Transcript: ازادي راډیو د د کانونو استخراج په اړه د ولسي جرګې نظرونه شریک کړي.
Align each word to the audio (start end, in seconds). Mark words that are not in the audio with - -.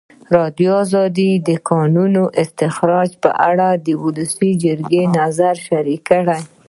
ازادي 0.03 0.33
راډیو 0.35 0.75
د 1.17 1.19
د 1.47 1.49
کانونو 1.69 2.23
استخراج 2.41 3.09
په 3.23 3.29
اړه 3.49 3.67
د 3.85 3.87
ولسي 4.03 4.51
جرګې 4.63 5.01
نظرونه 5.17 5.61
شریک 5.67 6.01
کړي. 6.09 6.39